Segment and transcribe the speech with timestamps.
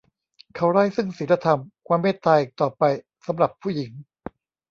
[0.55, 2.83] เขาไร้ซึ่งศีลธรรม ความเมตตา อีกต่อไป
[3.25, 3.91] สำหรับผู้หญิง